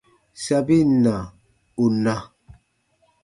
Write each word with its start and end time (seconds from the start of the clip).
Sabin 0.43 0.89
na, 1.03 1.15
ù 1.83 1.85
na. 2.03 2.13